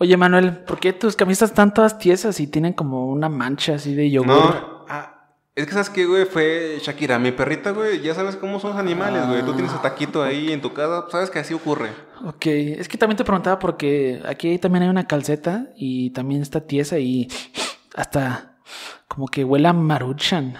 [0.00, 3.94] Oye, Manuel, ¿por qué tus camisas están todas tiesas y tienen como una mancha así
[3.96, 4.28] de yogur?
[4.28, 5.18] No, ah,
[5.56, 8.00] es que sabes que, güey, fue Shakira, mi perrita, güey.
[8.00, 9.42] Ya sabes cómo son los animales, güey.
[9.42, 11.90] Tú tienes a taquito ahí en tu casa, sabes que así ocurre.
[12.24, 16.60] Ok, es que también te preguntaba porque aquí también hay una calceta y también está
[16.60, 17.28] tiesa y
[17.96, 18.58] hasta
[19.08, 20.54] como que huele a maruchan.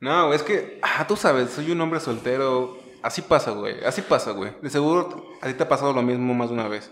[0.00, 2.76] No, güey, es que, ah, tú sabes, soy un hombre soltero.
[3.04, 3.84] Así pasa, güey.
[3.84, 4.50] Así pasa, güey.
[4.62, 6.90] De seguro a ti te ha pasado lo mismo más de una vez.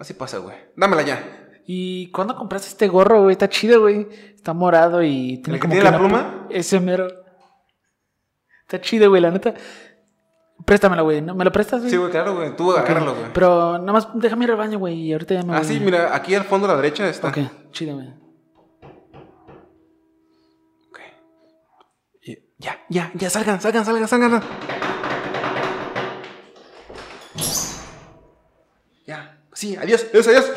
[0.00, 0.56] Así pasa, güey.
[0.76, 1.36] Dámela ya.
[1.66, 3.32] ¿Y cuándo compraste este gorro, güey?
[3.32, 4.08] Está chido, güey.
[4.34, 6.46] Está morado y tiene ¿El que como tiene la pluma?
[6.48, 7.06] plu- Ese mero.
[8.62, 9.54] Está chido, güey, la neta.
[10.64, 11.20] Préstamelo, güey.
[11.20, 11.34] ¿No?
[11.34, 11.90] ¿Me lo prestas, güey?
[11.90, 12.56] Sí, güey, claro, güey.
[12.56, 13.32] Tú agárralo, güey.
[13.32, 15.66] Pero nada más déjame ir al baño, güey, y ahorita ya me Ah, voy.
[15.68, 17.28] sí, mira, aquí al fondo a la derecha está.
[17.28, 17.38] Ok,
[17.72, 18.08] chido, güey.
[20.88, 20.98] Ok.
[22.22, 24.42] Y- Ya, ya, ya, salgan, salgan, salgan, salgan.
[29.06, 30.50] Ya, sí, adiós, adiós, adiós.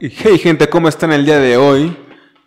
[0.00, 1.96] Y Hey gente, ¿cómo están el día de hoy?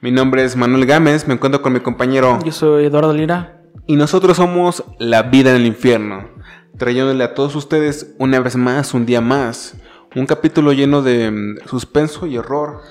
[0.02, 3.65] Mi nombre es Manuel Gámez, me encuentro con mi compañero Yo soy Eduardo Lira.
[3.88, 6.30] Y nosotros somos La Vida en el Infierno,
[6.78, 9.76] trayéndole a todos ustedes una vez más, un día más,
[10.16, 12.82] un capítulo lleno de mm, suspenso y horror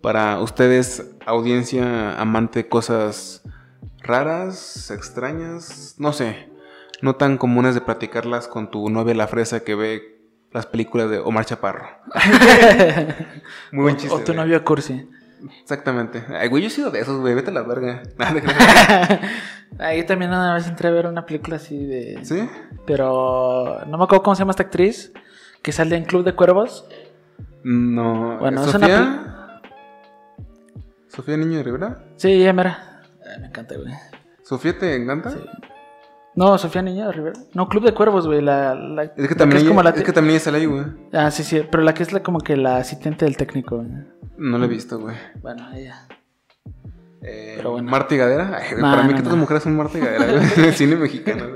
[0.00, 3.42] para ustedes, audiencia amante de cosas
[4.02, 6.50] raras, extrañas, no sé,
[7.02, 10.16] no tan comunes de platicarlas con tu novia la fresa que ve
[10.52, 11.86] las películas de Omar Chaparro.
[13.72, 14.14] Muy buen chiste.
[14.14, 15.08] o tu novio Cursi.
[15.60, 16.24] Exactamente.
[16.30, 17.34] Ay, güey, yo he sido de esos, güey.
[17.34, 18.02] Vete a la verga.
[18.18, 19.20] Nada,
[19.78, 22.18] Ahí también una vez entré a ver una película así de...
[22.24, 22.48] ¿Sí?
[22.86, 25.12] Pero no me acuerdo cómo se llama esta actriz.
[25.62, 26.88] Que sale en Club de Cuervos.
[27.64, 28.38] No.
[28.38, 28.96] Bueno, es ¿Sofía?
[28.96, 29.60] una
[31.08, 32.04] ¿Sofía Niño de Rivera?
[32.16, 33.02] Sí, ya mira.
[33.28, 33.92] Ay, me encanta, güey.
[34.42, 35.30] ¿Sofía te encanta?
[35.30, 35.38] Sí.
[36.34, 37.40] No, Sofía Niño de Rivera.
[37.54, 38.42] No, Club de Cuervos, güey.
[38.42, 40.66] La, la- Es que también, es ella, como la es que también ella sale ahí,
[40.66, 40.84] güey.
[41.12, 41.62] Ah, sí, sí.
[41.70, 43.88] Pero la que es la, como que la asistente del técnico, güey.
[44.36, 45.16] No la he visto, güey.
[45.40, 46.06] Bueno, ella.
[47.28, 47.90] Eh, Pero bueno.
[47.90, 48.56] Marta y Gadera.
[48.62, 49.30] Ay, güey, No, para mí no, que todas no.
[49.30, 51.46] las mujeres son Marta y Gadera, güey, en el cine mexicano.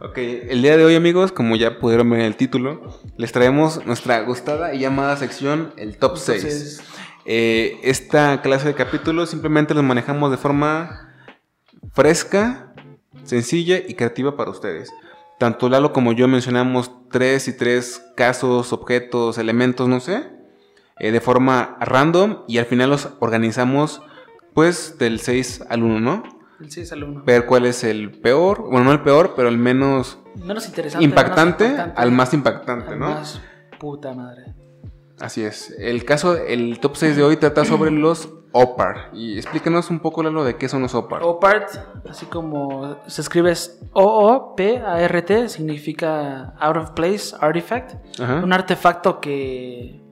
[0.00, 3.84] Ok, el día de hoy, amigos, como ya pudieron ver en el título, les traemos
[3.84, 6.44] nuestra gustada y llamada sección, el Top 6.
[6.44, 6.80] Entonces,
[7.30, 11.10] Eh, esta clase de capítulos simplemente los manejamos de forma
[11.92, 12.72] fresca,
[13.24, 14.90] sencilla y creativa para ustedes.
[15.38, 20.24] Tanto Lalo como yo mencionamos tres y tres casos, objetos, elementos, no sé,
[20.98, 24.00] eh, de forma random y al final los organizamos
[24.58, 26.24] pues del 6 al 1, ¿no?
[26.58, 27.22] el sí es alumno.
[27.24, 31.04] Ver cuál es el peor, bueno, no el peor, pero el menos Menos interesante.
[31.04, 33.08] impactante, menos impactante, al más impactante, al ¿no?
[33.10, 33.40] más
[33.78, 34.56] puta madre.
[35.20, 35.72] Así es.
[35.78, 39.10] El caso, el top 6 de hoy trata sobre los OPAR.
[39.12, 41.22] Y explíquenos un poco, Lalo, de qué son los OPAR.
[41.22, 41.70] OPART,
[42.10, 48.20] así como se escribe es O-O-P-A-R-T, significa Out of Place Artifact.
[48.20, 48.40] Ajá.
[48.42, 50.07] Un artefacto que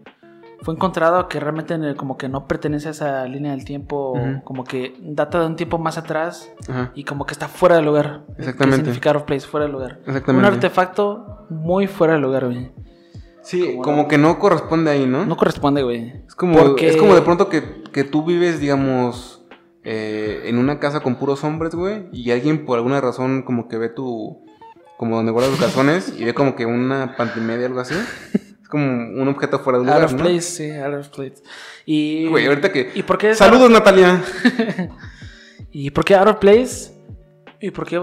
[0.63, 4.15] fue encontrado que realmente en el- como que no pertenece a esa línea del tiempo,
[4.45, 6.51] como que data de un tiempo más atrás
[6.95, 8.25] y como que está fuera de lugar.
[8.39, 8.79] Exactamente.
[8.79, 10.01] Significa out of place, fuera de lugar.
[10.07, 10.49] Exactamente.
[10.49, 12.73] Un artefacto muy fuera de lugar, güey.
[13.43, 15.25] Sí, como que no corresponde ahí, ¿no?
[15.25, 16.13] No corresponde, güey.
[16.27, 19.47] es, como, porque- es como de pronto que, que tú vives, digamos,
[19.85, 23.79] eh, en una casa con puros hombres, güey, y alguien por alguna razón como que
[23.79, 24.45] ve tu...
[24.97, 27.95] como donde guardas los calzones y ve como que una pantimedia o algo así.
[28.67, 30.19] Es como un objeto fuera de Out lugar, of ¿no?
[30.25, 31.37] place, sí, out of place.
[31.85, 32.91] Y, Güey, ahorita que...
[32.97, 34.21] ¿Y por qué es Saludos, Natalia.
[35.71, 36.91] ¿Y por qué out of place?
[37.61, 38.03] ¿Y por qué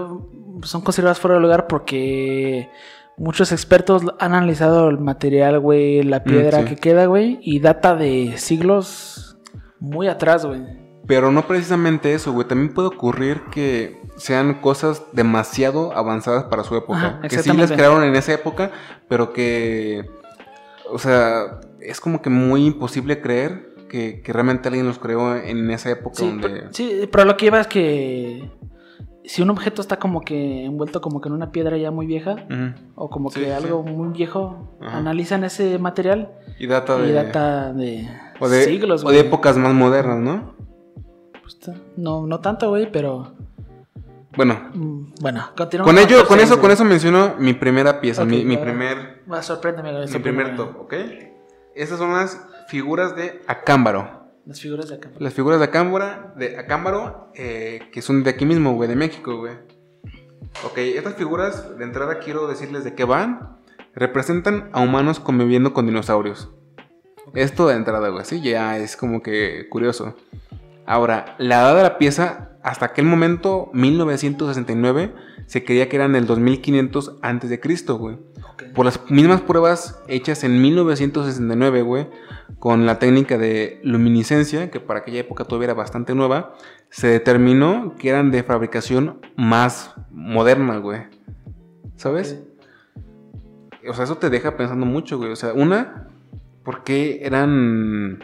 [0.62, 1.66] son consideradas fuera de lugar?
[1.66, 2.70] Porque
[3.18, 6.64] muchos expertos han analizado el material, güey, la piedra sí.
[6.64, 9.36] que queda, güey, y data de siglos
[9.80, 10.62] muy atrás, güey.
[11.06, 12.48] Pero no precisamente eso, güey.
[12.48, 17.18] También puede ocurrir que sean cosas demasiado avanzadas para su época.
[17.18, 18.70] Ajá, que sí las crearon en esa época,
[19.10, 20.08] pero que.
[20.90, 25.70] O sea, es como que muy imposible creer que, que realmente alguien los creó en
[25.70, 26.48] esa época Sí, donde.
[26.48, 28.50] pero, sí, pero lo que iba es que
[29.24, 32.36] si un objeto está como que envuelto como que en una piedra ya muy vieja,
[32.94, 33.52] o como Sí, que sí.
[33.52, 37.08] algo muy viejo, analizan ese material Y data de.
[37.08, 38.08] y data de,
[38.40, 40.54] o de, siglos, o de épocas más modernas, ¿no?
[41.42, 41.58] Pues,
[41.96, 43.32] no, no tanto, güey, pero
[44.36, 45.94] Bueno, mm, bueno, continuamos.
[45.94, 49.13] con ello, el con eso, con eso menciono mi primera pieza, mi, mi primer.
[49.30, 50.22] Va, sorpréndeme, Mi sorpréndeme.
[50.22, 50.94] primer top, ¿ok?
[51.74, 54.24] Estas son las figuras de Acámbaro.
[54.46, 55.10] Las figuras de acá.
[55.18, 59.36] Las figuras de Acámbaro, de Acámbaro eh, que son de aquí mismo, güey, de México,
[59.38, 59.54] güey.
[60.64, 63.56] Ok, estas figuras de entrada quiero decirles de qué van.
[63.94, 66.50] Representan a humanos conviviendo con dinosaurios.
[67.34, 70.14] Esto de entrada, güey, sí, ya es como que curioso.
[70.86, 75.14] Ahora, la edad de la pieza, hasta aquel momento, 1969,
[75.46, 78.18] se creía que eran el 2500 antes de Cristo, güey.
[78.74, 82.08] Por las mismas pruebas hechas en 1969, güey,
[82.58, 86.54] con la técnica de luminiscencia, que para aquella época todavía era bastante nueva,
[86.90, 91.02] se determinó que eran de fabricación más moderna, güey.
[91.96, 92.42] ¿Sabes?
[93.88, 95.30] O sea, eso te deja pensando mucho, güey.
[95.30, 96.08] O sea, una,
[96.62, 98.18] ¿por qué eran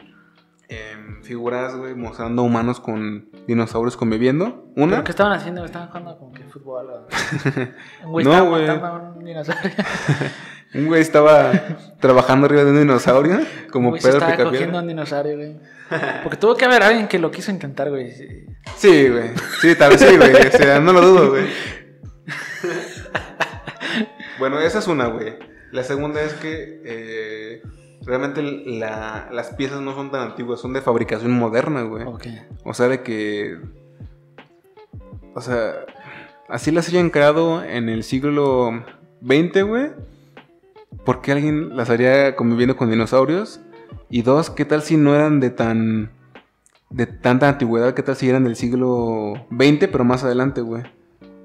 [0.70, 4.70] em, figuras, güey, mostrando humanos con dinosaurios conviviendo?
[4.76, 5.64] Una, ¿Pero qué estaban haciendo?
[5.64, 6.87] Estaban jugando como que fútbol.
[6.90, 7.08] o-
[8.06, 8.69] Un güey No, estaba güey.
[8.69, 9.70] a un dinosaurio.
[10.75, 11.52] un güey estaba
[12.00, 13.40] trabajando arriba de un dinosaurio,
[13.72, 14.50] como se Pedro estaba Picapiedra.
[14.50, 15.56] cogiendo un dinosaurio, güey.
[16.22, 18.12] Porque tuvo que haber alguien que lo quiso intentar, güey.
[18.12, 18.46] sí.
[18.76, 19.31] Sí, güey.
[19.61, 20.32] Sí, tal vez sí, güey.
[20.46, 21.46] O sea, no lo dudo, güey.
[24.38, 25.34] bueno, esa es una, güey.
[25.73, 27.62] La segunda es que eh,
[28.05, 32.05] realmente la- las piezas no son tan antiguas, son de fabricación moderna, güey.
[32.06, 32.26] Ok.
[32.64, 33.58] O sea, de que.
[35.35, 35.73] O sea,
[36.49, 38.70] así las hayan creado en el siglo
[39.25, 39.91] XX, güey.
[41.05, 43.61] ¿Por qué alguien las haría conviviendo con dinosaurios?
[44.08, 46.11] Y dos, ¿qué tal si no eran de tan.
[46.91, 47.94] de tanta antigüedad?
[47.94, 50.82] ¿Qué tal si eran del siglo XX, pero más adelante, güey?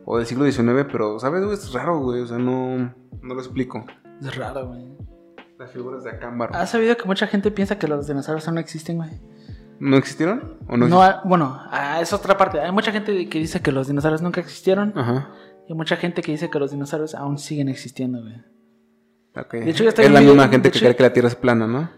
[0.05, 1.53] O del siglo XIX, pero, ¿sabes, güey?
[1.55, 2.21] Es raro, güey.
[2.21, 2.93] O sea, no.
[3.21, 3.85] No lo explico.
[4.21, 4.85] Es raro, güey.
[5.57, 6.53] Las figuras de Acámbaro.
[6.55, 9.09] ¿Has sabido que mucha gente piensa que los dinosaurios aún no existen, güey?
[9.79, 10.57] ¿No existieron?
[10.67, 12.59] ¿O no, No, ah, bueno, ah, es otra parte.
[12.59, 14.93] Hay mucha gente que dice que los dinosaurios nunca existieron.
[14.97, 15.29] Ajá.
[15.67, 18.35] Y hay mucha gente que dice que los dinosaurios aún siguen existiendo, güey.
[19.37, 19.53] Ok.
[19.53, 21.27] De hecho, ya está es la video- misma gente que hecho- cree que la Tierra
[21.29, 21.89] es plana, ¿no?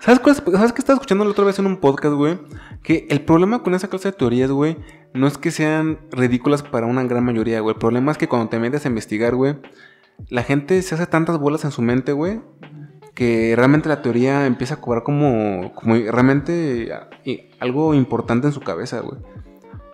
[0.00, 2.38] ¿Sabes, cuál es- ¿Sabes qué estaba escuchando la otra vez en un podcast, güey?
[2.82, 4.76] Que el problema con esa clase de teorías, güey,
[5.12, 7.74] no es que sean ridículas para una gran mayoría, güey.
[7.74, 9.56] El problema es que cuando te metes a investigar, güey,
[10.28, 12.40] la gente se hace tantas bolas en su mente, güey,
[13.14, 16.90] que realmente la teoría empieza a cobrar como, como realmente
[17.24, 19.20] y- algo importante en su cabeza, güey.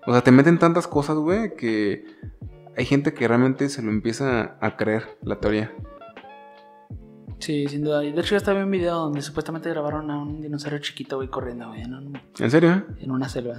[0.07, 2.05] O sea, te meten tantas cosas, güey, que
[2.77, 5.71] hay gente que realmente se lo empieza a creer, la teoría.
[7.39, 8.03] Sí, sin duda.
[8.03, 11.17] Y de hecho, ya estaba en un video donde supuestamente grabaron a un dinosaurio chiquito,
[11.17, 12.85] güey, corriendo, güey, en, un- ¿En serio?
[12.99, 13.55] en una selva.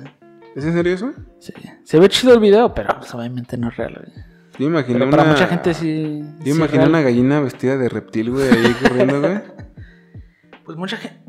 [0.55, 1.13] ¿Es en serio eso?
[1.41, 1.53] Sí.
[1.85, 4.25] Se ve chido el video, pero pues, obviamente no es real, güey.
[4.59, 6.23] Yo imaginé Pero para una- mucha gente sí.
[6.39, 9.41] Yo sí imaginé una gallina vestida de reptil, güey, ahí corriendo, güey.
[10.65, 11.21] Pues mucha gente.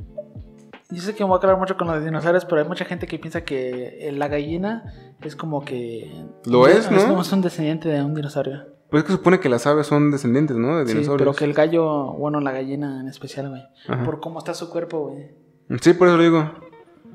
[0.89, 3.05] Yo sé que me voy a aclarar mucho con los dinosaurios, pero hay mucha gente
[3.07, 4.83] que piensa que eh, la gallina
[5.21, 6.11] es como que.
[6.45, 6.97] Lo es, ¿no?
[6.97, 8.63] Es como es un descendiente de un dinosaurio.
[8.89, 10.77] Pues es que supone que las aves son descendientes, ¿no?
[10.79, 11.19] De Sí, dinosaurios.
[11.19, 13.61] pero que el gallo, bueno, la gallina en especial, güey.
[14.05, 15.35] Por cómo está su cuerpo, güey.
[15.81, 16.51] Sí, por eso lo digo.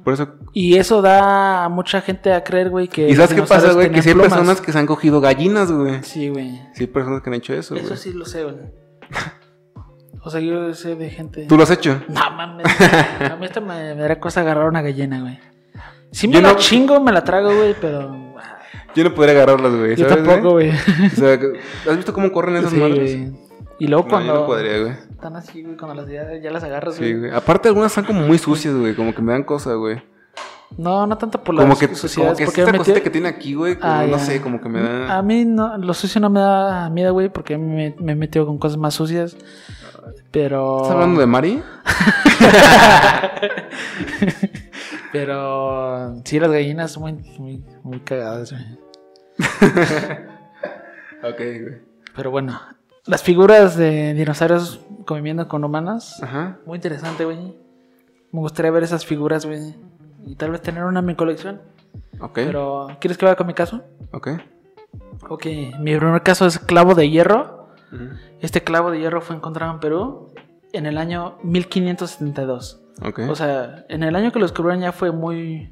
[0.04, 0.28] Por eso...
[0.52, 3.08] Y eso da a mucha gente a creer, güey, que.
[3.08, 3.90] ¿Y sabes qué pasa, güey?
[3.90, 4.32] Que sí hay plumas.
[4.32, 6.02] personas que se han cogido gallinas, güey.
[6.02, 6.60] Sí, güey.
[6.74, 7.96] Sí hay personas que han hecho eso, Eso güey.
[7.98, 8.56] sí lo sé, güey.
[10.24, 11.46] O sea, yo sé de gente.
[11.46, 12.00] ¿Tú lo has hecho?
[12.08, 12.66] No mames.
[13.30, 15.38] A mí esto me, me dará cosa agarrar una gallina, güey.
[16.12, 18.12] Si me Yo la no- chingo, me la trago, güey, pero.
[18.38, 18.58] ah,
[18.94, 19.96] Yo no podría agarrarlas, güey.
[19.96, 20.70] Yo ¿sabes, tampoco, güey.
[20.70, 21.38] O sea,
[21.90, 23.18] ¿has visto cómo corren esas Sí, madres?
[23.82, 23.84] Güey.
[23.84, 24.34] Y luego No, cuando.
[24.34, 24.92] yo no podría, güey.
[24.92, 27.18] Están así, güey, cuando las ya, ya las agarras, Sí, güey.
[27.18, 27.30] güey.
[27.34, 28.94] Aparte, algunas están como muy sucias, güey.
[28.94, 30.02] Como que me dan cosa, güey.
[30.78, 33.28] No, no tanto por las Como que, como que porque esta me cosita que tiene
[33.28, 33.76] aquí, güey.
[33.82, 34.18] Ah, no ya.
[34.18, 35.18] sé, como que me da.
[35.18, 38.46] A mí no, lo sucio no me da miedo, güey, porque me, me he metido
[38.46, 39.36] con cosas más sucias.
[40.30, 40.78] Pero.
[40.78, 41.62] ¿Estás hablando de Mari?
[45.12, 46.22] Pero.
[46.24, 48.64] Sí, las gallinas son muy, muy, muy cagadas, güey.
[51.24, 51.78] Ok, güey.
[52.16, 52.60] Pero bueno,
[53.06, 56.22] las figuras de dinosaurios conviviendo con humanas.
[56.22, 56.58] Ajá.
[56.66, 57.56] Muy interesante, güey.
[58.30, 59.74] Me gustaría ver esas figuras, güey.
[60.26, 61.60] Y tal vez tener una en mi colección.
[62.20, 62.34] Ok.
[62.34, 63.82] Pero, ¿quieres que vaya con mi caso?
[64.12, 64.28] Ok.
[65.28, 65.46] Ok,
[65.80, 67.68] mi primer caso es clavo de hierro.
[68.40, 70.32] Este clavo de hierro fue encontrado en Perú
[70.72, 72.80] en el año 1572.
[73.04, 73.20] Ok.
[73.28, 75.70] O sea, en el año que lo descubrieron ya fue muy,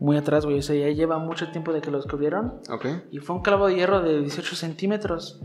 [0.00, 0.58] muy atrás, güey.
[0.58, 2.60] O sea, ya lleva mucho tiempo de que lo descubrieron.
[2.70, 2.86] ok.
[3.12, 5.40] Y fue un clavo de hierro de 18 centímetros.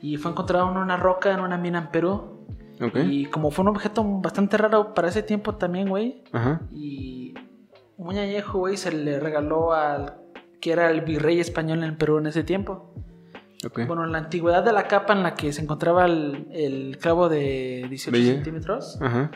[0.00, 2.46] Y fue encontrado en una roca en una mina en Perú.
[2.80, 2.96] Ok.
[3.08, 6.22] Y como fue un objeto bastante raro para ese tiempo también, güey.
[6.32, 6.60] Ajá.
[6.72, 7.34] Y
[7.96, 10.16] muy añejo, güey, se le regaló al
[10.60, 12.92] que era el virrey español en Perú en ese tiempo.
[13.64, 13.80] Ok.
[13.86, 17.28] Bueno, en la antigüedad de la capa en la que se encontraba el, el clavo
[17.30, 18.36] de 18 De hierro.
[18.36, 19.30] centímetros, Ajá.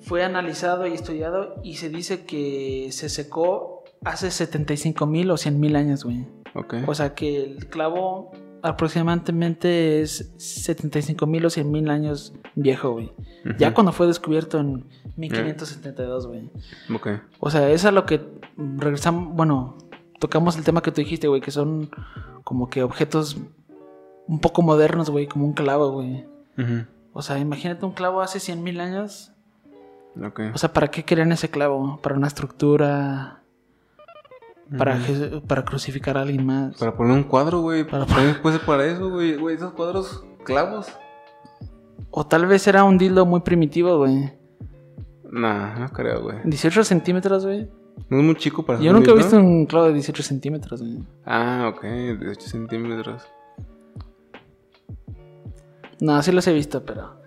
[0.00, 5.58] fue analizado y estudiado y se dice que se secó hace 75 mil o 100
[5.58, 6.26] mil años, güey.
[6.54, 6.74] Ok.
[6.86, 8.30] O sea que el clavo
[8.62, 13.12] aproximadamente es 75 mil o 100 mil años viejo, güey.
[13.58, 14.84] Ya cuando fue descubierto en
[15.16, 16.50] 1572, güey.
[16.94, 17.08] Ok.
[17.40, 18.20] O sea, es a lo que
[18.56, 19.78] regresamos, bueno,
[20.18, 21.90] tocamos el tema que tú dijiste, güey, que son
[22.44, 23.36] como que objetos
[24.26, 26.26] un poco modernos, güey, como un clavo, güey.
[27.12, 29.32] O sea, imagínate un clavo hace 100 mil años.
[30.22, 30.40] Ok.
[30.54, 32.00] O sea, ¿para qué querían ese clavo?
[32.02, 33.37] ¿Para una estructura?
[34.76, 34.98] ¿Para,
[35.46, 36.76] para crucificar a alguien más?
[36.76, 37.84] Para poner un cuadro, güey.
[37.84, 39.36] Para- puede ser para eso, güey.
[39.36, 40.88] Güey, esos cuadros clavos.
[42.10, 44.32] O tal vez era un dildo muy primitivo, güey.
[45.30, 46.38] Nah, no creo, güey.
[46.44, 47.70] 18 centímetros, güey.
[48.10, 50.98] No es muy chico para Yo nunca he visto un clavo de 18 centímetros, güey.
[51.24, 51.82] Ah, ok.
[51.84, 53.22] 18 centímetros.
[56.00, 57.17] No, sí los he visto, pero.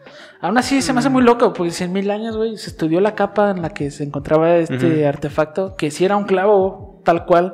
[0.42, 2.58] Aún así se me hace muy loco, porque 100 mil años, güey.
[2.58, 6.24] Se estudió la capa en la que se encontraba este artefacto, que si era un
[6.24, 7.54] clavo, tal cual.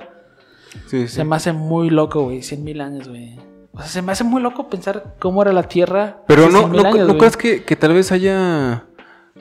[0.87, 1.07] Sí, sí.
[1.07, 2.41] Se me hace muy loco, güey.
[2.41, 3.37] 100 mil años, güey.
[3.73, 6.23] O sea, se me hace muy loco pensar cómo era la Tierra.
[6.27, 7.17] Pero hace no, 100,000 no, años, ¿no güey.
[7.19, 8.85] crees que, que tal vez haya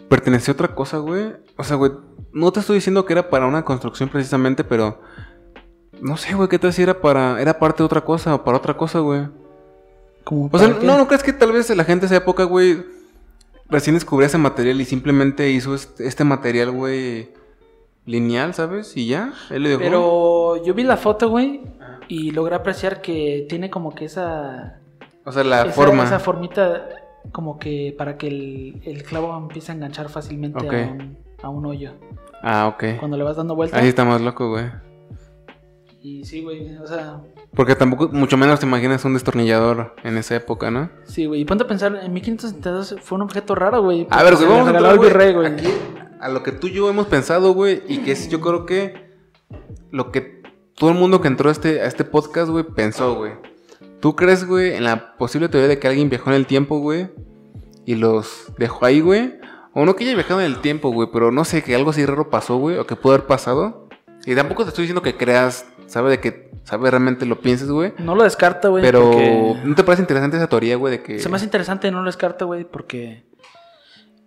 [0.08, 1.32] pertenecido a otra cosa, güey?
[1.56, 1.92] O sea, güey,
[2.32, 5.00] no te estoy diciendo que era para una construcción precisamente, pero
[6.00, 8.58] no sé, güey, qué tal si era para era parte de otra cosa o para
[8.58, 9.28] otra cosa, güey.
[10.24, 12.84] Como O sea, no, no crees que tal vez la gente de esa época, güey,
[13.68, 17.30] recién descubrió ese material y simplemente hizo este, este material, güey,
[18.04, 18.96] lineal, ¿sabes?
[18.96, 19.80] Y ya, él le dejó.
[19.80, 21.62] Pero yo vi la foto, güey,
[22.08, 24.80] y logré apreciar que tiene como que esa.
[25.24, 26.04] o sea, la esa, forma.
[26.04, 26.88] esa formita,
[27.32, 31.66] como que para que el, el clavo empiece a enganchar fácilmente a, un, a un
[31.66, 31.92] hoyo.
[32.42, 32.98] Ah, ok.
[32.98, 33.78] Cuando le vas dando vuelta.
[33.78, 34.66] Ahí está más loco, güey.
[36.00, 37.20] Y sí, güey, o sea,
[37.54, 40.90] Porque tampoco, mucho menos te imaginas un destornillador en esa época, ¿no?
[41.04, 41.40] sí, güey.
[41.40, 44.06] Y ponte a pensar, en 1562 fue un objeto raro, güey.
[44.10, 45.68] A ver, se vamos a al virrey, güey, güey.
[45.68, 45.72] aquí
[46.20, 49.14] a lo que tú y yo hemos pensado, güey, y que es yo creo que
[49.90, 50.42] lo que
[50.74, 53.32] todo el mundo que entró a este, a este podcast, güey, pensó, güey.
[54.00, 57.08] ¿Tú crees, güey, en la posible teoría de que alguien viajó en el tiempo, güey,
[57.84, 59.38] y los dejó ahí, güey?
[59.72, 62.04] O no que haya viajado en el tiempo, güey, pero no sé, que algo así
[62.04, 63.88] raro pasó, güey, o que pudo haber pasado.
[64.24, 67.92] Y tampoco te estoy diciendo que creas, sabe de que, sabe realmente lo pienses, güey.
[67.98, 68.82] No lo descarto, güey.
[68.82, 71.18] Pero, porque ¿no te parece interesante esa teoría, güey, de que...
[71.18, 73.24] Se me hace interesante, no lo descarto, güey, porque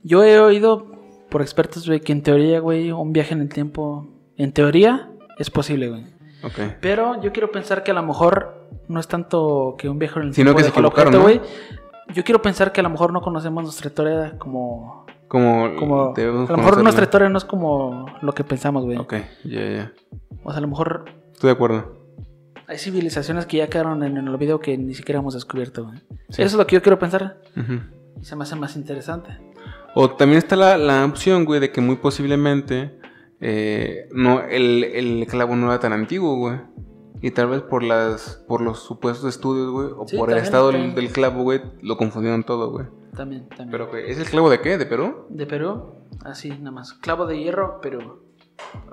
[0.04, 0.88] yo he oído
[1.30, 5.50] por expertos, güey, que en teoría, güey, un viaje en el tiempo, en teoría, es
[5.50, 6.06] posible, güey.
[6.44, 6.78] Ok.
[6.82, 10.28] Pero yo quiero pensar que a lo mejor no es tanto que un viaje en
[10.28, 11.24] el Sino tiempo que se equivocaron, objeto, ¿no?
[11.24, 11.42] güey.
[12.14, 15.06] Yo quiero pensar que a lo mejor no conocemos nuestra historia como...
[15.28, 15.76] Como...
[15.76, 18.98] como a lo mejor nuestra historia no es como lo que pensamos, güey.
[18.98, 19.14] Ok,
[19.44, 19.94] ya, ya.
[20.44, 21.06] O sea, a lo mejor
[21.40, 21.96] Estoy de acuerdo.
[22.68, 25.98] hay civilizaciones que ya quedaron en el olvido que ni siquiera hemos descubierto, güey.
[26.28, 26.42] Sí.
[26.42, 27.40] Eso es lo que yo quiero pensar
[28.20, 29.30] y se me hace más interesante.
[29.96, 33.00] O también está la, la opción, güey, de que muy posiblemente
[33.40, 36.60] eh, no, el, el clavo no era tan antiguo, güey.
[37.22, 40.72] Y tal vez por las por los supuestos estudios, güey, o Sí, por el estado
[40.72, 40.94] también.
[40.94, 42.86] del clavo, güey, lo confundieron todo, güey.
[43.16, 43.72] También, también.
[43.72, 44.78] Pero, güey, ¿es el clavo de qué?
[44.78, 45.26] ¿De Perú?
[45.30, 46.92] De Perú, así nada más.
[46.96, 48.24] Clavo de hierro, Perú.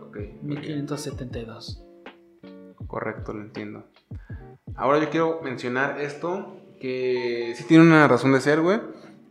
[0.08, 1.82] Ok, 1572.
[2.86, 3.84] Correcto, lo entiendo.
[4.74, 8.80] Ahora yo quiero mencionar esto, que sí tiene una razón de ser, güey,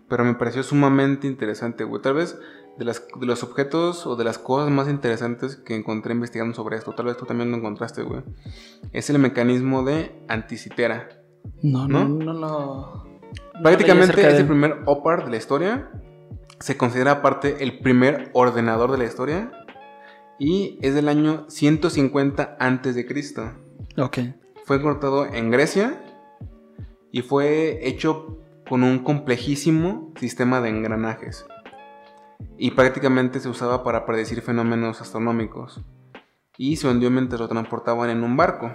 [0.10, 2.02] pero me pareció sumamente interesante, güey.
[2.02, 2.40] Tal vez
[2.78, 6.78] de, las, de los objetos o de las cosas más interesantes que encontré investigando sobre
[6.78, 8.22] esto, tal vez tú también lo encontraste, güey,
[8.92, 11.10] es el mecanismo de anticitera.
[11.62, 12.24] No, no, ¿No?
[12.26, 13.06] no, lo.
[13.62, 15.90] Prácticamente no acerca es el primer OPAR de la historia.
[16.60, 19.52] Se considera aparte el primer ordenador de la historia.
[20.38, 23.52] Y es del año 150 antes de Cristo.
[23.98, 24.20] Ok.
[24.66, 26.02] Fue encontrado en Grecia
[27.12, 31.46] y fue hecho con un complejísimo sistema de engranajes.
[32.58, 35.82] Y prácticamente se usaba para predecir fenómenos astronómicos.
[36.58, 38.74] Y se hundió mientras lo transportaban en un barco.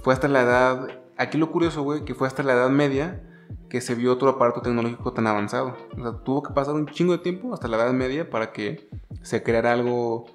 [0.00, 0.88] Fue hasta la edad...
[1.16, 3.22] Aquí lo curioso, güey, que fue hasta la Edad Media
[3.70, 5.76] que se vio otro aparato tecnológico tan avanzado.
[5.96, 8.90] O sea, tuvo que pasar un chingo de tiempo hasta la Edad Media para que
[9.22, 10.26] se creara algo,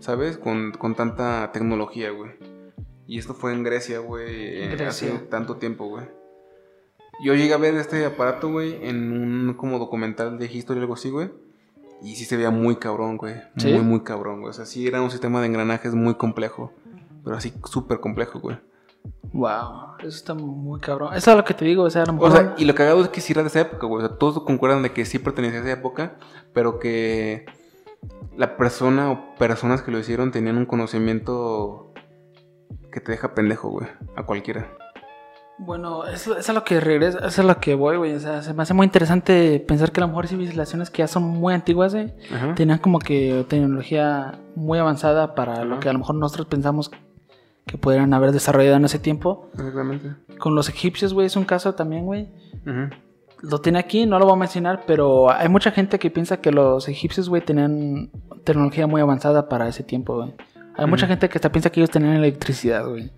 [0.00, 0.38] ¿sabes?
[0.38, 2.32] Con, con tanta tecnología, güey.
[3.06, 6.04] Y esto fue en Grecia, güey, eh, hace tanto tiempo, güey.
[7.24, 10.94] Yo llegué a ver este aparato, güey, en un como documental de History o algo
[10.94, 11.30] así, güey.
[12.02, 13.34] Y sí se veía muy cabrón, güey.
[13.56, 13.72] ¿Sí?
[13.72, 14.50] Muy, muy cabrón, güey.
[14.50, 16.72] O sea, sí era un sistema de engranajes muy complejo.
[17.24, 18.58] Pero así súper complejo, güey.
[19.32, 21.14] Wow, eso está muy cabrón.
[21.14, 22.28] Eso es lo que te digo, o sea, a lo mejor.
[22.28, 24.04] O sea, y lo cagado es que sí era de esa época, güey.
[24.04, 26.18] O sea, todos concuerdan de que sí pertenecía a esa época,
[26.52, 27.46] pero que
[28.38, 31.92] la persona o personas que lo hicieron tenían un conocimiento
[32.92, 33.88] que te deja pendejo, güey.
[34.16, 34.68] A cualquiera.
[35.58, 38.14] Bueno, eso, eso es a lo que regresa, eso es a lo que voy, güey.
[38.14, 41.08] O sea, se me hace muy interesante pensar que a lo mejor civilizaciones que ya
[41.08, 42.54] son muy antiguas, Ajá.
[42.54, 45.80] tenían como que tecnología muy avanzada para lo Ajá.
[45.80, 46.92] que a lo mejor nosotros pensamos
[47.66, 49.50] que pudieran haber desarrollado en ese tiempo.
[49.54, 50.14] Exactamente.
[50.38, 52.28] Con los egipcios, güey, es un caso también, güey.
[52.64, 52.90] Ujú.
[53.40, 56.50] Lo tiene aquí, no lo voy a mencionar, pero hay mucha gente que piensa que
[56.50, 58.10] los egipcios, güey, tenían
[58.44, 60.34] tecnología muy avanzada para ese tiempo, güey.
[60.76, 63.10] Hay mucha gente que hasta piensa que ellos tenían electricidad, güey.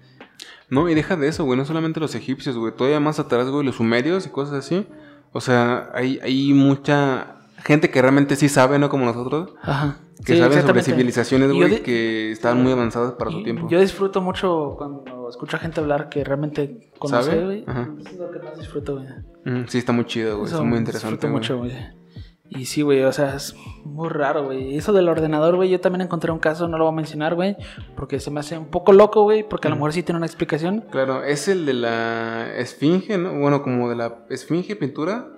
[0.69, 1.59] No, y deja de eso, güey.
[1.59, 2.75] No solamente los egipcios, güey.
[2.75, 4.87] Todavía más atrás, güey, los sumerios y cosas así.
[5.33, 8.89] O sea, hay, hay mucha gente que realmente sí sabe, ¿no?
[8.89, 9.55] Como nosotros.
[9.63, 9.99] Ajá.
[10.25, 13.69] Que Sí, saben sobre civilizaciones, güey, que estaban muy avanzadas para su tiempo.
[13.71, 17.65] Yo disfruto mucho cuando escucho a gente hablar que realmente conoce, güey.
[18.05, 19.07] Es lo que más disfruto, güey.
[19.45, 20.51] Mm, sí, está muy chido, güey.
[20.51, 21.33] Está muy interesante, güey.
[21.41, 21.73] mucho, güey.
[22.53, 23.55] Y sí, güey, o sea, es
[23.85, 24.77] muy raro, güey.
[24.77, 27.57] Eso del ordenador, güey, yo también encontré un caso, no lo voy a mencionar, güey,
[27.95, 30.27] porque se me hace un poco loco, güey, porque a lo mejor sí tiene una
[30.27, 30.85] explicación.
[30.91, 33.39] Claro, es el de la esfinge, ¿no?
[33.39, 35.29] Bueno, como de la esfinge pintura,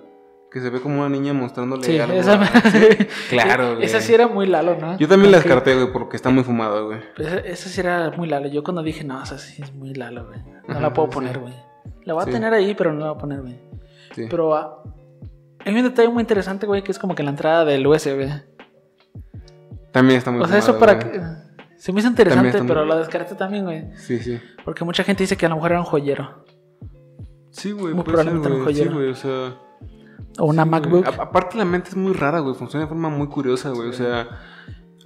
[0.51, 2.15] que se ve como una niña mostrándole Sí, algo.
[2.15, 2.39] esa,
[3.29, 3.85] Claro, güey.
[3.85, 4.97] esa sí era muy Lalo, ¿no?
[4.97, 5.43] Yo también la Ok.
[5.43, 6.99] descarté, güey, porque está muy fumada, güey.
[7.15, 8.47] Pues esa, esa sí era muy Lalo.
[8.47, 10.39] Yo cuando dije, no, esa sí es muy Lalo, güey.
[10.67, 11.13] No Ajá, la puedo sí.
[11.13, 11.53] poner, güey.
[12.05, 13.59] La voy a tener ahí, pero no la voy a poner, güey.
[14.13, 14.27] Sí.
[14.29, 14.83] Pero ah,
[15.65, 18.29] hay un detalle muy interesante, güey, que es como que la entrada del USB.
[19.91, 21.11] También está muy O sea, eso para güey.
[21.11, 21.21] que...
[21.77, 23.91] Se me hizo interesante, pero la descarté también, güey.
[23.97, 24.39] Sí, sí.
[24.63, 26.45] Porque mucha gente dice que a lo mejor era un joyero.
[27.49, 28.73] Sí, güey, Muy ser, probablemente un güey.
[28.73, 28.95] Sí, joyero.
[28.95, 29.57] güey, o sea...
[30.39, 31.05] O una sí, MacBook.
[31.05, 31.19] güey.
[31.19, 32.55] Aparte la mente es muy rara, güey.
[32.55, 33.89] Funciona de forma muy curiosa, güey.
[33.89, 34.27] O sea,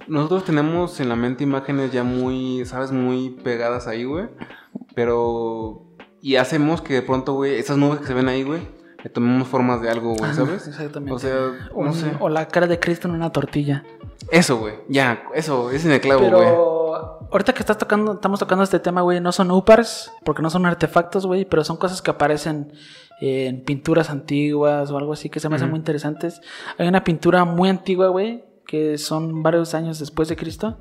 [0.06, 2.92] nosotros tenemos en la mente imágenes ya muy, ¿sabes?
[2.92, 4.28] Muy pegadas ahí, güey.
[4.94, 5.84] Pero...
[6.22, 8.60] Y hacemos que de pronto, güey, esas nubes que se ven ahí, güey,
[9.02, 10.66] le tomemos formas de algo, güey, Ajá, ¿sabes?
[10.66, 11.12] Exactamente.
[11.14, 11.36] O sea,
[11.72, 12.10] O, no sé.
[12.18, 13.84] o la cara de Cristo en una tortilla.
[14.30, 14.74] Eso, güey.
[14.88, 16.30] Ya, eso, es en el clavo, güey.
[16.32, 20.50] Pero ahorita que estás tocando, estamos tocando este tema, güey, no son UPARs, porque no
[20.50, 22.72] son artefactos, güey, pero son cosas que aparecen
[23.20, 26.40] en pinturas antiguas o algo así que se me hacen muy interesantes.
[26.78, 30.76] Hay una pintura muy antigua, güey, que son varios años después de Cristo,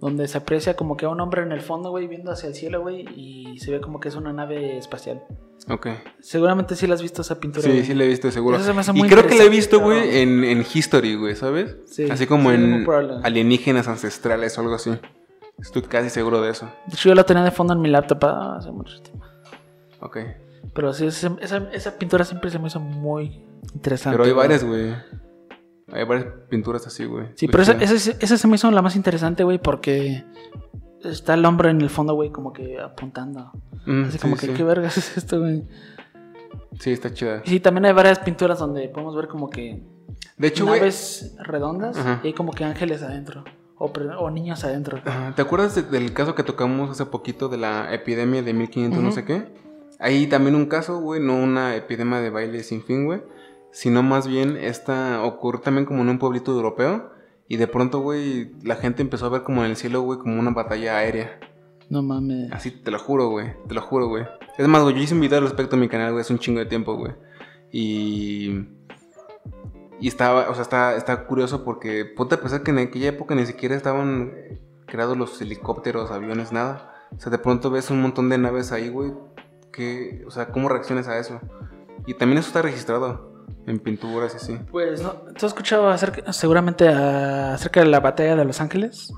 [0.00, 2.54] donde se aprecia como que a un hombre en el fondo, güey, viendo hacia el
[2.54, 5.22] cielo, güey, y se ve como que es una nave espacial.
[5.70, 5.86] Ok.
[6.20, 7.66] Seguramente sí la has visto esa pintura.
[7.66, 8.58] Sí, sí la he visto, seguro.
[8.58, 11.14] Eso se me hace y creo que la he visto, pero- güey, en, en History,
[11.16, 11.78] güey, ¿sabes?
[11.86, 12.86] Sí, Así como sí, en
[13.24, 14.90] alienígenas ancestrales o algo así.
[15.58, 16.66] Estoy casi seguro de eso.
[16.86, 19.24] De hecho, yo la tenía de fondo en mi laptop hace mucho tiempo.
[20.00, 20.18] Ok.
[20.74, 21.34] Pero sí, esa,
[21.72, 24.18] esa- pintura siempre se me hizo muy interesante.
[24.18, 24.94] Pero hay varias, güey.
[25.92, 27.26] Hay varias pinturas así, güey.
[27.36, 30.24] Sí, pero esa, esa, esa se me hizo la más interesante, güey, porque
[31.04, 33.52] está el hombre en el fondo, güey, como que apuntando.
[33.86, 34.52] Mm, Así sí, como que, sí.
[34.54, 35.64] ¿qué vergas es esto, güey?
[36.80, 37.42] Sí, está chida.
[37.44, 39.82] Y sí, también hay varias pinturas donde podemos ver como que
[40.38, 40.80] De hecho, güey.
[40.80, 42.20] naves redondas Ajá.
[42.24, 43.44] y hay como que ángeles adentro.
[43.84, 45.00] O, niños adentro.
[45.04, 49.00] Ajá, ¿Te acuerdas de- del caso que tocamos hace poquito de la epidemia de 1500
[49.02, 49.14] no Ujú.
[49.16, 49.52] sé qué?
[49.98, 53.22] Hay también un caso, güey, no una epidemia de baile sin fin, güey,
[53.72, 57.10] sino más bien esta ocurrió también como en un pueblito europeo
[57.48, 60.38] y de pronto, güey, la gente empezó a ver como en el cielo, güey, como
[60.38, 61.40] una batalla aérea.
[61.90, 62.52] No mames.
[62.52, 64.24] Así, te lo juro, güey, te lo juro, güey.
[64.56, 66.38] Es más, güey, yo hice un video al respecto en mi canal, güey, hace un
[66.38, 67.12] chingo de tiempo, güey.
[67.70, 68.68] Y...
[70.00, 73.34] Y estaba, o sea, está, está curioso porque ponte a pensar que en aquella época
[73.36, 74.32] ni siquiera estaban
[74.86, 76.92] creados los helicópteros, aviones, nada.
[77.16, 79.12] O sea, de pronto ves un montón de naves ahí, güey.
[79.72, 81.40] Que, o sea, ¿cómo reaccionas a eso?
[82.06, 83.31] Y también eso está registrado
[83.66, 84.58] en pinturas y así.
[84.70, 85.10] Pues, ¿no?
[85.12, 89.12] ¿tú has escuchado acerca, seguramente a- acerca de la batalla de Los Ángeles?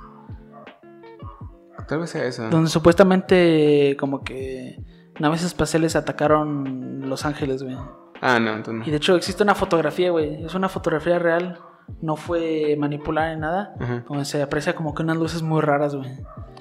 [1.89, 2.49] Tal vez sea esa.
[2.49, 4.83] Donde supuestamente como que
[5.21, 7.77] naves espaciales atacaron Los Ángeles, güey.
[8.23, 8.91] Ah, no, entonces Y no.
[8.93, 10.45] de hecho existe una fotografía, güey.
[10.45, 11.59] Es una fotografía real.
[12.01, 13.75] No fue manipulada ni nada.
[13.79, 14.05] Ajá.
[14.09, 16.09] Donde se aprecia como que unas luces muy raras, güey.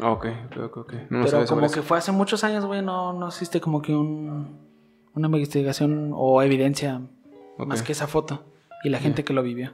[0.02, 0.26] Ah, ok,
[0.62, 0.94] ok, ok.
[1.10, 1.76] No, Pero como eso.
[1.76, 2.82] que fue hace muchos años, güey.
[2.82, 4.60] No, no existe como que un,
[5.16, 7.00] una investigación o evidencia
[7.66, 8.44] Más que esa foto.
[8.84, 9.74] Y la gente que lo vivió.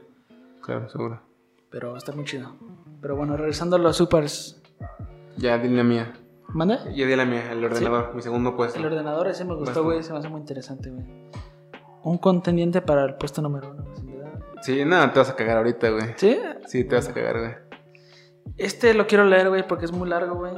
[0.62, 1.20] Claro, seguro.
[1.70, 2.54] Pero está muy chido.
[3.00, 4.60] Pero bueno, regresando a los supers.
[5.36, 6.12] Ya, di la mía.
[6.48, 6.84] ¿Manda?
[6.90, 8.78] Ya di la mía, el ordenador, mi segundo puesto.
[8.78, 10.02] El ordenador ese me gustó, güey.
[10.02, 11.04] Se me hace muy interesante, güey.
[12.02, 13.84] Un contendiente para el puesto número uno.
[14.62, 16.14] Sí, nada, te vas a cagar ahorita, güey.
[16.16, 16.38] ¿Sí?
[16.66, 17.52] Sí, te vas a cagar, güey.
[18.56, 20.52] Este lo quiero leer, güey, porque es muy largo, güey.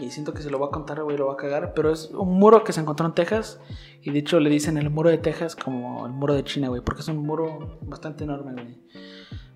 [0.00, 1.72] Y siento que se lo va a contar, güey, lo va a cagar.
[1.74, 3.60] Pero es un muro que se encontró en Texas.
[4.02, 6.80] Y de hecho le dicen el muro de Texas como el muro de China, güey.
[6.82, 8.78] Porque es un muro bastante enorme, güey.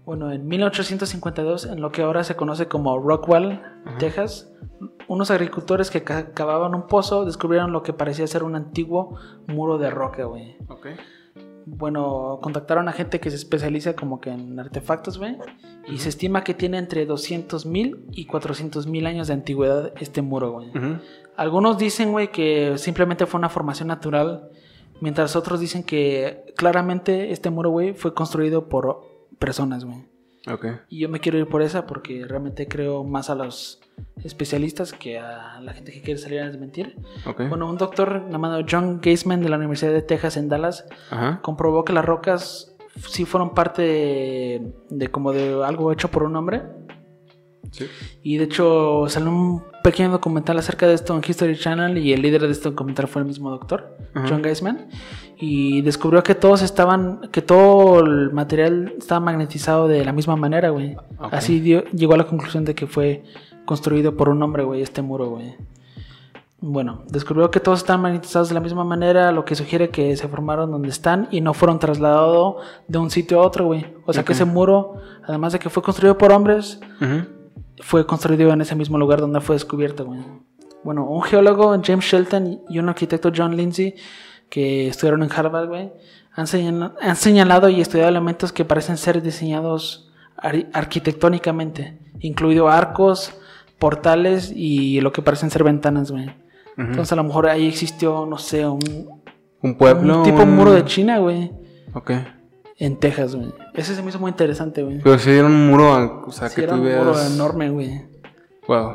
[0.04, 3.98] Bueno, en 1852, en lo que ahora se conoce como Rockwell, Ajá.
[3.98, 4.52] Texas,
[5.06, 9.78] unos agricultores que ca- cavaban un pozo descubrieron lo que parecía ser un antiguo muro
[9.78, 10.56] de roca, güey.
[10.68, 10.86] Ok.
[11.66, 15.36] Bueno, contactaron a gente que se especializa como que en artefactos, güey.
[15.88, 20.22] Y se estima que tiene entre 200 mil y 400 mil años de antigüedad este
[20.22, 20.70] muro, güey.
[21.36, 24.50] Algunos dicen, güey, que simplemente fue una formación natural.
[25.00, 29.02] Mientras otros dicen que claramente este muro, güey, fue construido por
[29.38, 30.11] personas, güey.
[30.88, 33.80] Y yo me quiero ir por esa porque realmente creo más a los
[34.24, 36.96] especialistas que a la gente que quiere salir a desmentir.
[37.26, 37.48] Ok.
[37.48, 41.40] Bueno, un doctor llamado John Gaisman de la Universidad de Texas en Dallas Ajá.
[41.42, 42.74] comprobó que las rocas
[43.08, 46.62] sí fueron parte de, de como de algo hecho por un hombre
[47.70, 47.86] Sí.
[48.22, 52.20] Y de hecho salió un pequeño documental acerca de esto en History Channel y el
[52.22, 54.26] líder de este documental fue el mismo doctor, Ajá.
[54.28, 54.88] John Geisman.
[55.38, 60.70] Y descubrió que todos estaban, que todo el material estaba magnetizado de la misma manera,
[60.70, 60.94] güey.
[61.18, 61.32] Ok.
[61.32, 63.24] Así dio- llegó a la conclusión de que fue
[63.64, 65.54] construido por un hombre, güey, este muro, güey.
[66.64, 70.28] Bueno, descubrió que todos están magnetizados de la misma manera, lo que sugiere que se
[70.28, 73.86] formaron donde están y no fueron trasladados de un sitio a otro, güey.
[74.06, 74.94] O sea que ese muro,
[75.26, 76.78] además de que fue construido por hombres.
[77.82, 80.20] Fue construido en ese mismo lugar donde fue descubierto, güey.
[80.84, 83.94] Bueno, un geólogo, James Shelton, y un arquitecto, John Lindsay,
[84.48, 85.92] que estudiaron en Harvard, güey,
[86.34, 93.34] han, señala- han señalado y estudiado elementos que parecen ser diseñados ar- arquitectónicamente, incluido arcos,
[93.78, 96.24] portales y lo que parecen ser ventanas, güey.
[96.28, 96.80] Ujú.
[96.88, 98.80] Entonces a lo mejor ahí existió, no sé, un,
[99.60, 100.18] Un pueblo.
[100.18, 101.52] un tipo un- muro de China, güey,
[101.94, 102.10] Ok.
[102.84, 103.52] En Texas, güey.
[103.74, 104.98] Ese se me hizo muy interesante, güey.
[104.98, 107.04] Pero si era un muro, o sea, Sí, que era tú un veas.
[107.04, 108.02] muro enorme, güey.
[108.66, 108.94] Wow.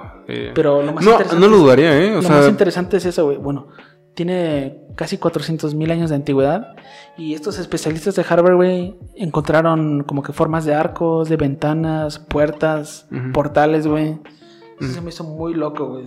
[0.54, 2.12] Pero lo más no, interesante no lo dudaría, ¿eh?
[2.12, 3.38] O lo sea, más interesante es eso, güey.
[3.38, 3.68] Bueno,
[4.14, 6.76] tiene casi 400 mil años de antigüedad.
[7.18, 13.08] Y estos especialistas de Harvard, güey, encontraron como que formas de arcos, de ventanas, puertas,
[13.34, 14.20] portales, güey.
[14.82, 16.06] Eso se me hizo muy loco, güey.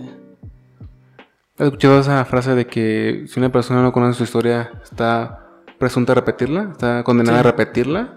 [1.57, 5.40] ¿has escuchado esa frase de que si una persona no conoce su historia, está
[5.81, 6.69] presunta a repetirla?
[6.71, 7.47] ¿Está condenada Sí.
[7.47, 8.13] a repetirla?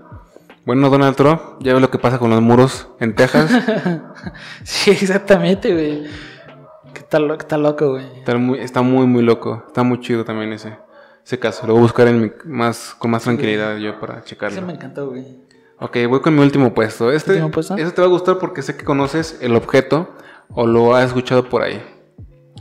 [0.64, 3.50] Bueno, Donald Trump, ya ves lo que pasa con los muros en Texas.
[4.62, 6.04] Sí, exactamente, güey.
[6.94, 8.06] Que está, lo- está loco, güey.
[8.18, 9.64] está, muy, está muy, muy loco.
[9.66, 10.78] Está muy chido también ese,
[11.24, 11.66] ese caso.
[11.66, 14.62] Lo voy a buscar en mi- más, con más tranquilidad yo para Eso checarlo.
[14.62, 15.38] me encantó, güey.
[15.80, 17.10] Ok, voy con mi último puesto.
[17.10, 17.76] Este, ¿Último puesto?
[17.76, 20.14] Eso te va a gustar porque sé que conoces el objeto
[20.50, 21.82] o lo has escuchado por ahí.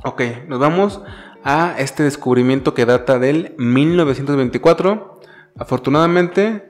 [0.03, 1.01] Ok, nos vamos
[1.43, 5.21] a este descubrimiento que data del 1924.
[5.57, 6.69] Afortunadamente,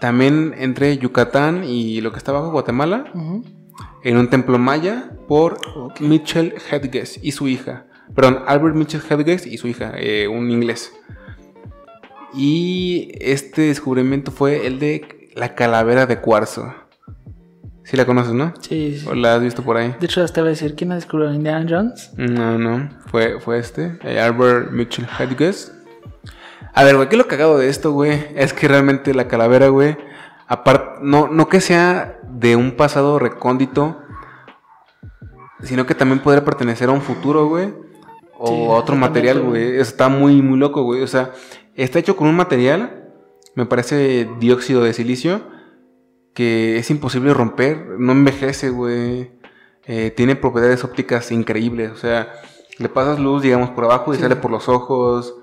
[0.00, 3.04] también entre Yucatán y lo que está abajo, Guatemala,
[4.02, 5.58] en un templo maya por
[6.00, 7.86] Mitchell Hedges y su hija.
[8.14, 10.92] Perdón, Albert Mitchell Hedges y su hija, eh, un inglés.
[12.34, 16.74] Y este descubrimiento fue el de la calavera de cuarzo.
[17.88, 18.52] Sí la conoces, ¿no?
[18.60, 19.06] Sí, sí.
[19.08, 19.96] ¿O la has visto por ahí?
[19.98, 21.32] De hecho, hasta iba a decir, ¿quién la descubrió?
[21.32, 22.10] ¿Indiana Jones?
[22.18, 22.90] No, no.
[23.06, 25.72] Fue, fue este, eh, Albert Mitchell Hedges.
[26.74, 28.26] A ver, güey, ¿qué es lo cagado de esto, güey?
[28.34, 29.96] Es que realmente la calavera, güey,
[30.46, 33.96] aparte, no, no que sea de un pasado recóndito,
[35.62, 37.72] sino que también podría pertenecer a un futuro, güey,
[38.36, 39.78] o Sí, a otro material, güey.
[39.78, 41.00] Está muy, muy loco, güey.
[41.00, 41.30] O sea,
[41.74, 43.08] está hecho con un material,
[43.54, 45.56] me parece dióxido de silicio,
[46.38, 49.32] que es imposible romper, no envejece, güey.
[49.86, 52.32] Eh, tiene propiedades ópticas increíbles, o sea,
[52.78, 54.22] le pasas luz, digamos, por abajo y Sí.
[54.22, 55.34] sale por los ojos.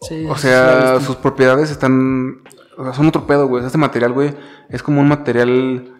[0.00, 2.42] Sí, O sí sea, sus propiedades están.
[2.76, 3.64] O sea, son otro pedo, güey.
[3.64, 4.34] Este material, güey,
[4.68, 5.94] es como un material.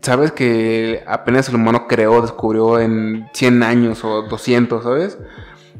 [0.00, 0.32] ¿Sabes?
[0.32, 5.18] Que apenas el humano creó, descubrió en 100 años o 200, ¿sabes?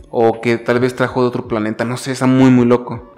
[0.09, 1.85] O que tal vez trajo de otro planeta.
[1.85, 3.13] No sé, está muy, muy loco.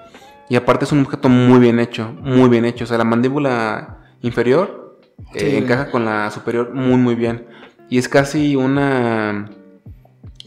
[0.49, 2.85] Y aparte es un objeto muy bien hecho, muy bien hecho.
[2.85, 4.99] O sea, la mandíbula inferior
[5.35, 7.47] eh, Sí, encaja con la superior muy, muy bien.
[7.89, 9.51] Y es casi una.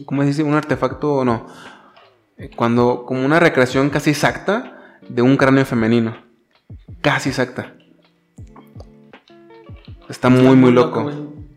[0.04, 0.42] ¿Cómo se dice?
[0.42, 1.46] Un artefacto, no.
[2.36, 6.16] Eh, Cuando, como una recreación casi exacta de un cráneo femenino.
[7.00, 7.74] Casi exacta.
[10.08, 11.10] Está muy, muy loco.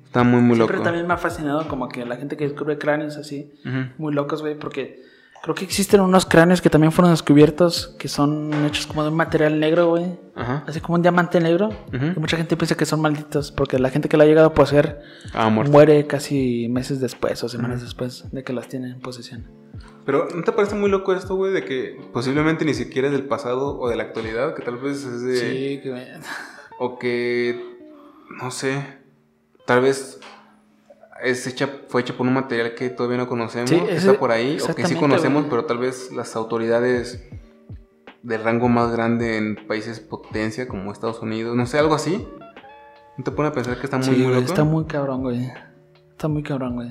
[0.05, 0.83] Está muy, muy Siempre loco.
[0.83, 3.53] también me ha fascinado como que la gente que descubre cráneos así,
[3.97, 5.01] muy locos, güey, porque
[5.41, 9.15] creo que existen unos cráneos que también fueron descubiertos que son hechos como de un
[9.15, 10.19] material negro, güey.
[10.35, 10.63] Ajá.
[10.67, 11.69] Así como un diamante negro.
[11.93, 12.05] Ujú.
[12.15, 14.53] Y mucha gente piensa que son malditos porque la gente que lo ha llegado a
[14.53, 15.01] poseer
[15.33, 19.47] Ah, muere casi meses después o semanas después de que las tiene en posesión.
[20.05, 21.53] Pero ¿no te parece muy loco esto, güey?
[21.53, 25.03] De que posiblemente ni siquiera es del pasado o de la actualidad, que tal vez
[25.03, 25.35] es de...
[25.37, 26.19] Sí, que
[26.79, 27.77] O que,
[28.41, 28.83] no sé,
[29.65, 30.19] tal vez
[31.23, 34.31] es hecha, fue hecha por un material que todavía no conocemos, Sí, que está por
[34.31, 37.27] ahí, o que sí conocemos, pero tal vez las autoridades
[38.23, 42.27] de rango más grande en países potencia como Estados Unidos, no sé, algo así.
[43.17, 44.45] ¿No te pone a pensar que está muy, Sí, muy loco?
[44.45, 45.49] está muy cabrón, güey.
[46.11, 46.89] Está muy cabrón, güey.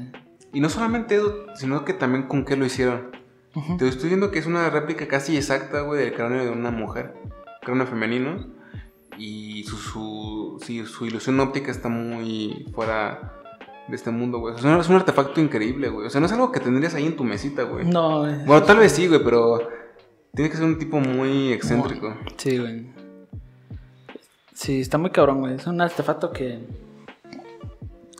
[0.52, 3.10] Y no solamente eso, sino que también con qué lo hicieron.
[3.54, 3.76] Ujú.
[3.78, 7.14] Te estoy viendo que es una réplica casi exacta, güey, del cráneo de una mujer.
[7.62, 8.46] Cráneo femenino.
[9.18, 13.39] Y su, su, sí, su ilusión óptica está muy fuera
[13.90, 14.54] de este mundo, güey.
[14.54, 16.06] O sea, es un artefacto increíble, güey.
[16.06, 17.84] O sea, no es algo que tendrías ahí en tu mesita, güey.
[17.84, 18.44] No, güey.
[18.46, 19.58] Bueno, tal vez sí, güey, pero
[20.34, 22.14] tiene que ser un tipo muy excéntrico.
[22.36, 22.86] Sí, güey.
[24.54, 25.54] Sí, está muy cabrón, güey.
[25.54, 26.60] Es un artefacto que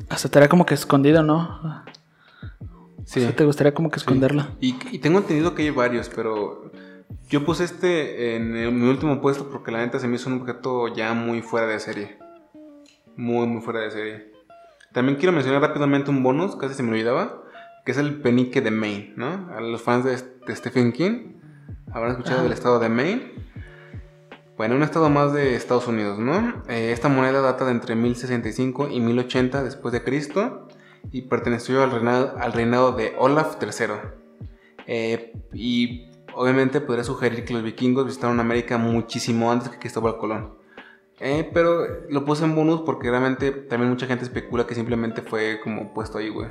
[0.08, 1.84] hasta te como que escondido, ¿no?
[3.04, 3.20] Sí.
[3.20, 4.04] O sea, te gustaría como que Sí.
[4.04, 4.46] esconderlo.
[4.60, 6.70] Y, y tengo entendido que hay varios, pero
[7.28, 10.40] yo puse este en, el- mi último puesto porque la neta se me hizo un
[10.40, 12.18] objeto ya muy fuera de serie.
[13.16, 14.29] Muy, muy fuera de serie.
[14.92, 17.42] También quiero mencionar rápidamente un bonus, casi se me olvidaba,
[17.84, 19.48] que es el penique de Maine, ¿no?
[19.54, 21.34] A los fans de, de Stephen King
[21.92, 22.42] habrán escuchado Ajá.
[22.44, 23.32] del estado de Maine.
[24.56, 26.62] Bueno, un estado más de Estados Unidos, ¿no?
[26.68, 30.68] Eh, esta moneda data de entre 1065 y 1080 después de Cristo
[31.10, 33.94] y perteneció al reinado, al reinado de Olaf III.
[34.86, 40.59] Eh, y obviamente podría sugerir que los vikingos visitaron América muchísimo antes que Cristóbal Colón.
[41.20, 45.60] Eh, pero lo puse en bonus porque realmente también mucha gente especula que simplemente fue
[45.62, 46.48] como puesto ahí, güey.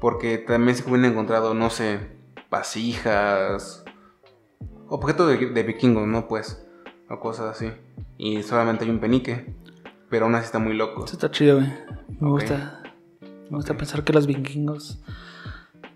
[0.00, 1.98] Porque también se hubieran encontrado, no sé,
[2.50, 3.84] vasijas,
[4.88, 6.28] objetos de, de vikingos, ¿no?
[6.28, 6.64] Pues,
[7.08, 7.70] o cosas así.
[8.18, 9.54] Y solamente hay un penique,
[10.08, 11.04] pero aún así está muy loco.
[11.04, 11.68] Eso está chido, güey.
[12.20, 12.40] Me Ok.
[12.40, 12.82] gusta.
[13.50, 15.02] Me gusta pensar que los vikingos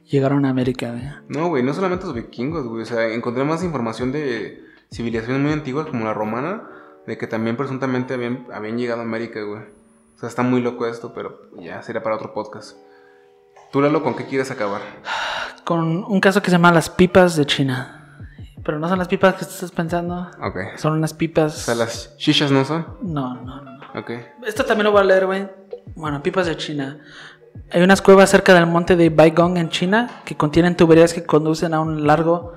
[0.04, 1.04] llegaron a América, güey.
[1.28, 2.82] No, güey, no solamente los vikingos, güey.
[2.82, 6.68] O sea, encontré más información de civilizaciones muy antiguas como la romana,
[7.06, 9.62] de que también presuntamente habían, habían llegado a América, güey.
[10.16, 12.76] O sea, está muy loco esto, pero ya sería para otro podcast.
[13.70, 14.80] Tú, Lalo, ¿con qué quieres acabar?
[15.64, 17.92] Con un caso que se llama las pipas de China.
[18.64, 20.30] Pero no son las pipas que estás pensando.
[20.42, 20.76] Ok.
[20.76, 21.54] Son unas pipas.
[21.54, 22.86] O sea, las shishas no son.
[23.02, 23.78] No, no, no.
[23.78, 24.00] no.
[24.00, 24.10] Ok.
[24.44, 25.48] Esto también lo voy a leer, güey.
[25.94, 26.98] Bueno, pipas de China.
[27.70, 31.74] Hay unas cuevas cerca del monte de Baigong en China que contienen tuberías que conducen
[31.74, 32.54] a un largo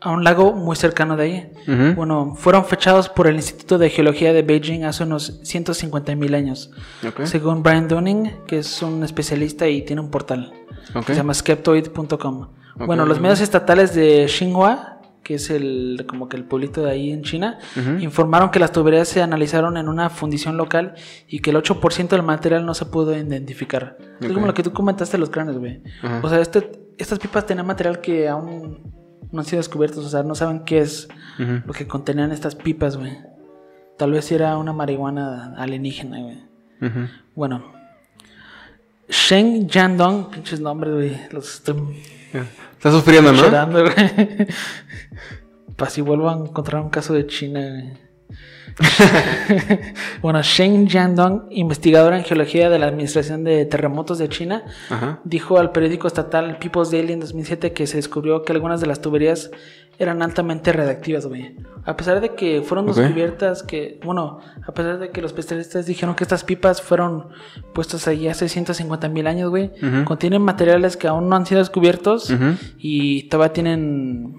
[0.00, 1.52] a un lago muy cercano de ahí.
[1.94, 6.70] Bueno, fueron fechados por el Instituto de Geología de Beijing hace unos 150 mil años.
[7.06, 7.24] Ok.
[7.24, 10.52] Según Brian Dunning, que es un especialista y tiene un portal
[10.92, 12.40] que se llama skeptoid.com.
[12.76, 14.90] Ok, Bueno, los medios estatales de Xinhua,
[15.22, 17.58] que es el como que el pueblito de ahí en China,
[18.02, 20.94] informaron que las tuberías se analizaron en una fundición local
[21.28, 23.96] y que el 8% del material no se pudo identificar.
[24.20, 25.80] Es como lo que tú comentaste de los cráneos, güey.
[26.22, 28.92] O sea, este, estas pipas tenían material que aún
[29.34, 32.96] no han sido descubiertos, o sea, no saben qué es lo que contenían estas pipas,
[32.96, 33.18] güey.
[33.98, 36.38] Tal vez era una marihuana alienígena, güey.
[37.34, 37.72] Bueno.
[39.08, 41.20] Shen Yandong, pinches nombres, güey.
[41.32, 41.76] Los estoy
[42.32, 42.46] Ya.
[42.72, 43.42] Estás sufriendo, ¿no?
[43.42, 43.94] llorando, güey.
[45.76, 48.03] Para si vuelvo a encontrar un caso de China, güey.
[50.22, 55.20] bueno, Shen Yandong, investigadora en geología de la Administración de Terremotos de China, Ajá.
[55.24, 59.00] dijo al periódico estatal People's Daily en 2007 que se descubrió que algunas de las
[59.00, 59.50] tuberías
[59.96, 61.54] eran altamente radiactivas, güey.
[61.84, 66.16] A pesar de que fueron descubiertas que, bueno, a pesar de que los especialistas dijeron
[66.16, 67.28] que estas pipas fueron
[67.74, 70.04] puestas allí hace 150 mil años, güey, Ujú.
[70.04, 72.34] contienen materiales que aún no han sido descubiertos
[72.76, 74.34] y todavía tienen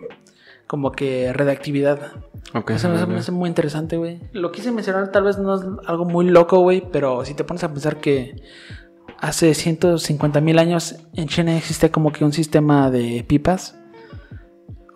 [0.75, 2.11] como que radiactividad.
[2.53, 2.71] Ok.
[2.71, 4.19] Eso me hace- me hace muy interesante, güey.
[4.33, 7.63] Lo quise mencionar, tal vez no es algo muy loco, güey, pero si te pones
[7.63, 8.35] a pensar que
[9.21, 13.77] hace 150 mil años en China existía como que un sistema de pipas.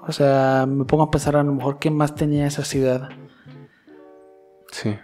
[0.05, 3.07] O sea, me pongo a pensar a lo mejor qué más tenía esa ciudad.
[4.71, 4.97] Sí,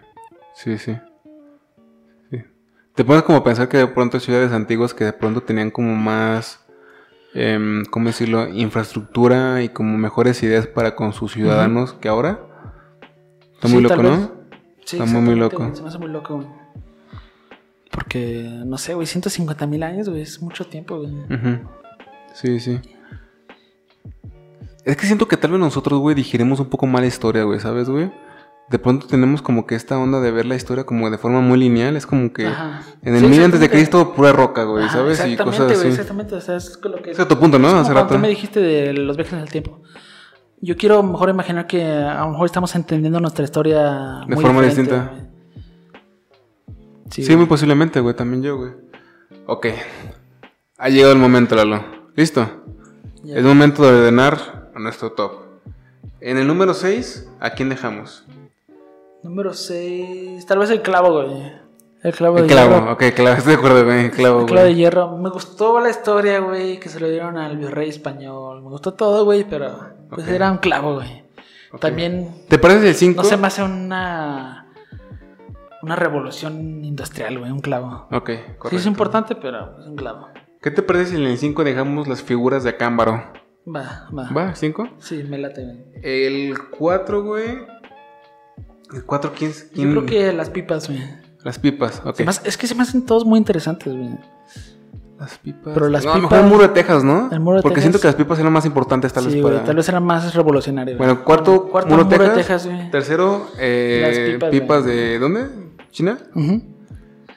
[0.55, 0.97] sí, sí.
[2.31, 2.39] Sí.
[2.95, 5.95] Te pones como a pensar que de pronto ciudades antiguas que de pronto tenían como
[5.95, 6.64] más,
[7.35, 8.47] em, ¿cómo decirlo?
[8.47, 12.39] Infraestructura y como mejores ideas para con sus ciudadanos que ahora.
[13.53, 14.31] Está muy Sí, loco, ¿no?
[14.85, 15.71] Sí, Está muy, loco.
[15.73, 16.43] Se me hace muy loco.
[17.91, 21.13] Porque, no sé, güey, 150 mil años, güey, es mucho tiempo, güey.
[22.33, 22.79] Sí, sí.
[24.83, 27.59] Es que siento que tal vez nosotros, güey, digerimos un poco mal la historia, güey,
[27.59, 28.11] ¿sabes, güey?
[28.69, 31.59] De pronto tenemos como que esta onda de ver la historia como de forma muy
[31.59, 31.95] lineal.
[31.95, 32.81] Es como que Ajá.
[33.03, 33.69] en el Sí, mil antes de.
[33.69, 35.23] Cristo, pura roca, güey, Ajá, ¿sabes?
[35.27, 35.87] Y cosas güey, así.
[35.89, 37.11] exactamente, o sea, es lo que...
[37.11, 37.67] Es tu punto, ¿no?
[37.69, 38.15] Hace rato.
[38.15, 39.81] tú me dijiste de los viajes en el tiempo.
[40.61, 44.61] Yo quiero mejor imaginar que a lo mejor estamos entendiendo nuestra historia De muy forma
[44.63, 45.11] distinta.
[45.13, 45.25] güey.
[47.11, 48.71] Sí, Sí, muy posiblemente, güey, también yo, güey.
[49.45, 49.67] Ok.
[50.77, 51.83] Ha llegado el momento, Lalo.
[52.15, 52.49] ¿Listo?
[53.23, 53.37] Ya.
[53.37, 55.33] Es momento de ordenar a nuestro top.
[56.19, 58.25] En el número 6, ¿a quién dejamos?
[59.25, 60.45] Número 6.
[60.45, 61.51] Tal vez el clavo, güey.
[62.03, 62.91] El clavo El de clavo, hierro.
[62.93, 64.05] ok, clavo, estoy de acuerdo, güey.
[64.05, 64.75] El clavo, El clavo de güey.
[64.75, 65.17] hierro.
[65.17, 68.61] Me gustó la historia, güey, que se lo dieron al virrey español.
[68.61, 71.23] Me gustó todo, güey, pero pues era un clavo, güey.
[71.79, 73.21] También ¿Te parece el 5?
[73.23, 74.61] no se me hace una
[75.81, 78.07] una revolución industrial, güey, un clavo.
[78.11, 78.77] Ok, Sí correcto.
[78.77, 80.27] es importante, pero es un clavo.
[80.61, 83.23] ¿Qué te parece si en el 5 dejamos las figuras de Acámbaro?
[83.67, 84.29] Va, va.
[84.31, 84.53] ¿Va?
[84.53, 84.91] ¿5?
[84.99, 85.77] Sí, me late, güey.
[86.03, 87.65] El 4, güey.
[88.93, 89.91] El 4, ¿quién, es- Yo quién?
[89.91, 91.01] creo que las pipas, güey.
[91.43, 92.21] Las pipas, ok.
[92.45, 94.09] Es que se me hacen todos muy interesantes, güey.
[95.19, 95.73] Las pipas.
[95.73, 97.29] Pero las no, a lo pipas- mejor el muro de Texas, ¿no?
[97.31, 97.83] El muro de Porque Texas.
[97.83, 99.55] siento que las pipas eran más importantes tal vez Sí, para...
[99.55, 100.97] güey, tal vez era más revolucionario.
[100.97, 101.07] güey.
[101.07, 102.29] Bueno, cuarto, cuarto muro, muro, Texas.
[102.35, 102.91] de Texas, güey.
[102.91, 105.19] Tercero, eh, Las pipas, pipas, de...
[105.19, 105.47] ¿Dónde?
[105.91, 106.17] ¿China?
[106.35, 106.61] Ujú.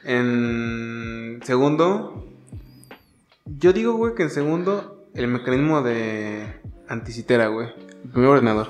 [0.04, 2.24] En segundo...
[3.46, 7.68] Yo digo, güey, que en segundo el mecanismo de anticitera, güey.
[8.04, 8.68] El primer ordenador.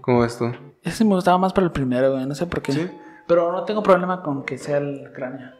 [0.00, 0.50] ¿Cómo ves tú?
[0.82, 2.26] Ese me gustaba más para el primero, güey.
[2.26, 2.72] No sé por qué.
[2.72, 2.90] ¿Sí?
[3.26, 5.50] Pero no tengo problema con que sea el cráneo.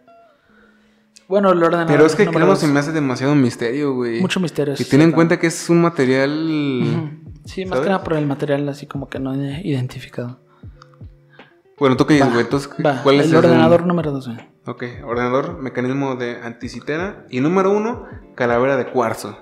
[1.29, 1.87] Bueno, el ordenador.
[1.87, 2.59] Pero es que creo dos.
[2.59, 4.21] se me hace demasiado misterio, güey.
[4.21, 4.75] Mucho misterio.
[4.79, 7.21] Y ten en cuenta que es un material...
[7.45, 10.41] Sí, más que nada por el material así como que no he identificado.
[11.79, 12.45] Bueno, tú qué dices, güey.
[12.45, 14.39] Entonces, va, ¿cuál es el ordenador número 2, güey.
[14.67, 17.27] Ok, ordenador, mecanismo de anticitera.
[17.31, 19.39] Y número uno, calavera de cuarzo.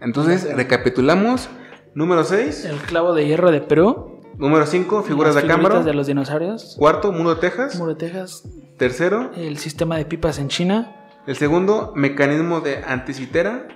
[0.00, 1.48] Entonces, recapitulamos.
[1.94, 4.07] Número 6, El clavo de hierro de Perú.
[4.38, 5.82] Número 5, figuras las de cámara.
[5.82, 6.76] de los dinosaurios.
[6.78, 7.76] Cuarto, muro de Texas.
[7.78, 8.44] Muro de Texas.
[8.78, 10.94] Tercero, El sistema de pipas en China.
[11.26, 13.68] el segundo, mecanismo de anticitera.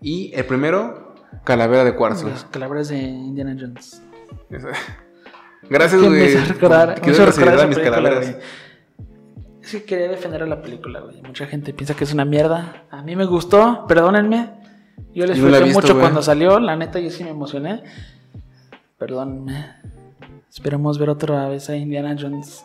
[0.00, 2.28] Y el primero, calavera de cuarzo.
[2.28, 4.02] Las calaveras de Indiana Jones.
[5.68, 6.12] Gracias, güey.
[6.12, 8.36] me hizo recordar, me Quiero hizo recordar considerar esa mis calaveras.
[9.62, 11.20] Es que quería defender a la película, güey.
[11.22, 12.84] Mucha gente piensa que es una mierda.
[12.90, 14.50] A mí me gustó, perdónenme.
[15.12, 16.02] Yo les no disfruté visto, mucho güey.
[16.04, 16.60] cuando salió.
[16.60, 17.82] La neta, yo sí me emocioné.
[18.98, 19.74] Perdónenme.
[20.50, 22.64] Esperemos ver otra vez a Indiana Jones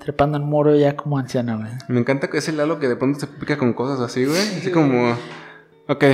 [0.00, 1.70] trepando en muro ya como anciano, güey.
[1.88, 4.38] Me encanta que ese Lalo que de pronto se pica con cosas así, güey.
[4.38, 5.16] Así como.
[5.88, 6.04] Ok.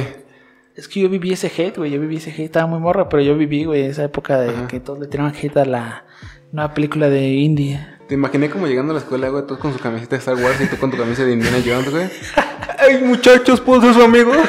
[0.75, 1.91] Es que yo viví ese hate, güey.
[1.91, 2.45] Yo viví ese hate.
[2.45, 4.67] Estaba muy morra, pero yo viví, güey, esa época de Ajá.
[4.69, 6.05] que todos le tiraban hate a la
[6.53, 7.81] nueva película de indie.
[8.09, 10.61] Te imaginé como llegando a la escuela, güey, todos con su camiseta de Star Wars
[10.61, 12.09] y tú con tu camisa de Indiana Jones, güey.
[12.79, 14.33] ¡Ay, muchachos, ¿puedo ser su amigo?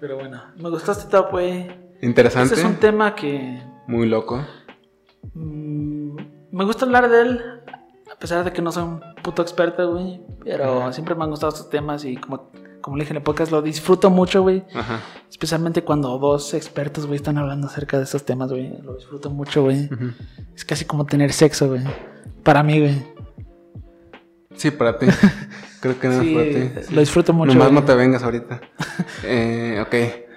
[0.00, 1.89] Pero bueno, me gustó este top, güey.
[2.02, 2.54] Interesante.
[2.54, 4.44] Este es un tema que Muy loco.
[5.34, 6.16] mm,
[6.52, 7.40] me gusta hablar de él,
[8.10, 10.20] a pesar de que no soy un puto experto, güey.
[10.44, 13.52] Pero siempre me han gustado estos temas y como, como le dije en el podcast,
[13.52, 14.64] lo disfruto mucho, güey.
[14.74, 15.00] Ajá.
[15.28, 18.72] Especialmente cuando dos expertos, güey, están hablando acerca de estos temas, güey.
[18.82, 19.88] Lo disfruto mucho, güey.
[20.54, 21.82] Es casi como tener sexo, güey.
[22.42, 23.02] Para mí, güey.
[24.54, 25.06] Sí, para ti.
[25.80, 26.94] Creo que no Sí, es para ti.
[26.94, 27.52] lo disfruto mucho.
[27.52, 27.80] Nomás güey.
[27.80, 28.60] no te vengas ahorita.
[29.24, 30.29] eh, ok.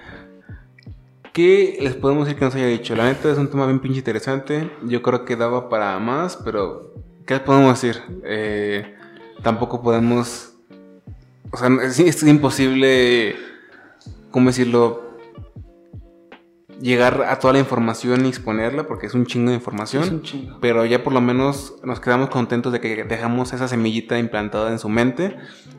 [1.34, 2.96] ¿Qué les podemos decir que nos haya dicho?
[2.96, 4.70] La neta es un tema bien pinche interesante.
[4.84, 6.94] Yo creo que daba para más, pero
[7.26, 8.04] ¿qué les podemos decir?
[8.24, 8.96] Eh,
[9.42, 10.54] tampoco podemos...
[11.50, 13.36] O sea, es, es imposible,
[14.30, 15.13] ¿cómo decirlo?
[16.84, 20.04] Llegar a toda la información y exponerla porque es un chingo de información.
[20.04, 20.58] Es un chingo.
[20.60, 24.80] Pero ya por lo menos nos quedamos contentos de que dejamos esa semillita implantada en
[24.80, 25.38] su mente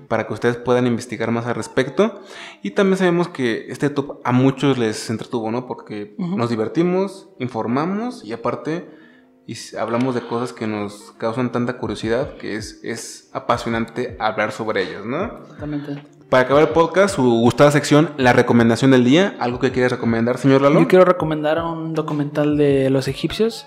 [0.08, 2.22] para que ustedes puedan investigar más al respecto.
[2.62, 5.66] Y también sabemos que este top a muchos les entretuvo, ¿no?
[5.66, 8.88] Porque nos divertimos, informamos y aparte
[9.46, 14.84] y hablamos de cosas que nos causan tanta curiosidad que es, es apasionante hablar sobre
[14.84, 15.42] ellas, ¿no?
[15.42, 16.02] Exactamente.
[16.30, 19.37] Para acabar el podcast, su gustada sección, la recomendación del día.
[19.38, 20.80] ¿Algo que quieres recomendar, señor Lalo?
[20.80, 23.66] Yo quiero recomendar un documental de los egipcios.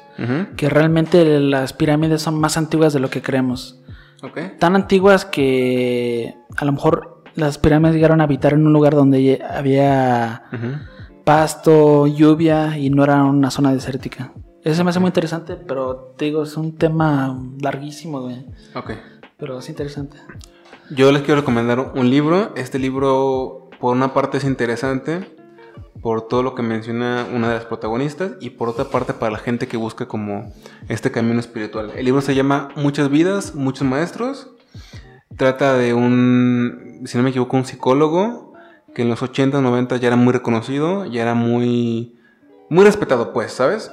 [0.55, 3.79] Que realmente las pirámides son más antiguas de lo que creemos.
[4.23, 4.39] Ok.
[4.59, 9.43] Tan antiguas que a lo mejor las pirámides llegaron a habitar en un lugar donde
[9.47, 10.43] había
[11.23, 14.33] pasto, lluvia y no era una zona desértica.
[14.63, 18.45] Eso se me hace muy interesante, pero te digo, es un tema larguísimo, güey.
[18.75, 18.91] Ok.
[19.37, 20.17] Pero es interesante.
[20.89, 22.53] Yo les quiero recomendar un libro.
[22.55, 25.35] Este libro, por una parte, es interesante
[26.01, 29.37] por todo lo que menciona una de las protagonistas y por otra parte para la
[29.37, 30.53] gente que busca como
[30.87, 31.91] este camino espiritual.
[31.93, 34.49] El libro se llama Muchas vidas, muchos maestros.
[35.35, 38.53] Trata de un, si no me equivoco, un psicólogo
[38.95, 42.15] que en los 80, 90 ya era muy reconocido, ya era muy,
[42.69, 43.91] muy respetado, pues, ¿sabes?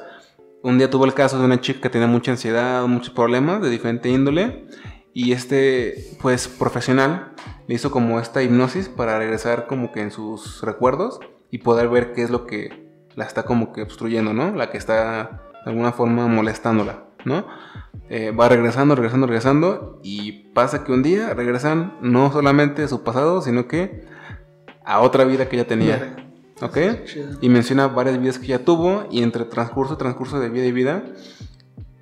[0.62, 3.68] Un día tuvo el caso de una chica que tenía mucha ansiedad, muchos problemas de
[3.68, 4.66] diferente índole
[5.14, 7.33] y este, pues, profesional
[7.68, 12.12] le hizo como esta hipnosis para regresar como que en sus recuerdos y poder ver
[12.12, 14.53] qué es lo que la está como que obstruyendo, ¿no?
[14.55, 17.46] La que está de alguna forma molestándola, ¿no?
[18.09, 23.05] Eh, va regresando, regresando, regresando y pasa que un día regresan no solamente a su
[23.05, 24.05] pasado, sino que
[24.85, 26.16] a otra vida que ella tenía,
[26.61, 26.77] ¿ok?
[27.40, 31.05] Y menciona varias vidas que ella tuvo y entre transcurso, transcurso de vida y vida,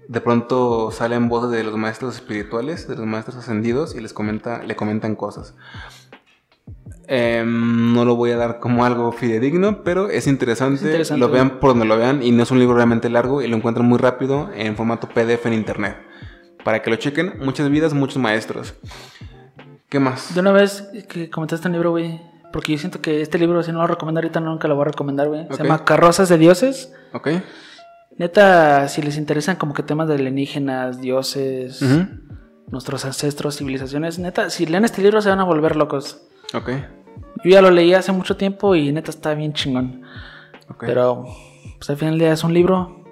[0.08, 4.62] de pronto salen voces de los maestros espirituales, de los maestros ascendidos y les comenta,
[4.62, 5.54] le comentan cosas.
[7.06, 10.76] Em, no lo voy a dar como algo fidedigno, pero es interesante.
[10.76, 11.20] Es interesante.
[11.20, 13.56] Lo vean por donde lo vean y no es un libro realmente largo y lo
[13.56, 15.96] encuentran muy rápido en formato PDF en internet.
[16.64, 18.74] Para que lo chequen, muchas vidas, muchos maestros.
[19.88, 20.34] ¿Qué más?
[20.34, 22.20] De una vez que comentaste un libro, güey.
[22.52, 24.84] Porque yo siento que este libro, si no lo recomiendo ahorita, nunca lo voy a
[24.86, 25.42] recomendar, güey.
[25.42, 25.54] Ok.
[25.54, 26.92] Se llama Carrozas de Dioses.
[27.12, 27.28] ¿Ok?
[28.18, 31.82] Neta, si les interesan como que temas de alienígenas, dioses,
[32.68, 36.22] nuestros ancestros, civilizaciones, neta, si leen este libro se van a volver locos.
[36.54, 36.70] Ok.
[37.44, 40.02] Yo ya lo leí hace mucho tiempo y neta está bien chingón.
[40.68, 40.84] ok.
[40.86, 41.24] Pero,
[41.78, 43.04] pues al final del día es un libro.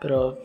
[0.00, 0.38] Pero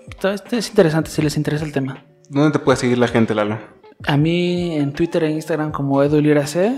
[0.52, 2.04] es interesante si les interesa el tema.
[2.30, 3.58] ¿Dónde te puede seguir la gente, Lalo?
[4.06, 6.74] A mí en Twitter e Instagram como EduLiraC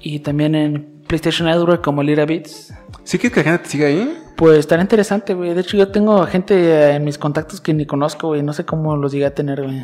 [0.00, 2.74] y también en PlayStation Network como Lira Beats.
[3.04, 4.18] ¿Sí quieres que la gente te siga ahí?
[4.36, 5.54] Pues estará interesante, güey.
[5.54, 8.42] De hecho, yo tengo gente en mis contactos que ni conozco, güey.
[8.42, 9.82] No sé cómo los llegué a tener, güey.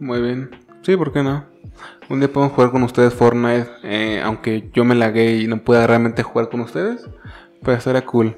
[0.00, 0.50] Muy bien.
[0.82, 1.44] Sí, ¿por qué no?
[2.08, 5.86] Un día podemos jugar con ustedes Fortnite, eh, aunque yo me lagué y no pueda
[5.86, 7.04] realmente jugar con ustedes.
[7.62, 8.36] Pues estaría cool.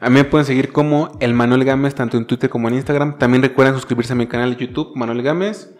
[0.00, 3.18] A mí me pueden seguir como el Manuel Gámez, tanto en Twitter como en Instagram.
[3.18, 5.72] También recuerden suscribirse a mi canal de YouTube, Manuel Gámez.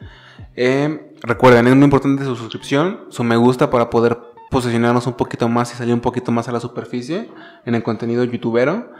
[0.54, 4.16] Eh, recuerden, es muy importante su suscripción, su me gusta para poder
[4.54, 7.30] posicionarnos un poquito más y salir un poquito más a la superficie
[7.66, 8.90] en el contenido youtubero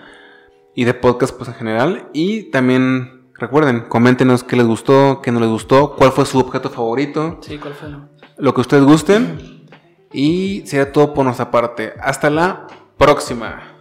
[0.74, 2.09] y de podcast pues en general.
[2.12, 6.68] Y también recuerden, coméntenos qué les gustó, qué no les gustó, cuál fue su objeto
[6.70, 7.88] favorito, Sí, ¿cuál fue?
[8.36, 9.64] lo que ustedes gusten.
[10.12, 11.92] Y sería todo por nuestra parte.
[12.00, 13.74] Hasta la próxima.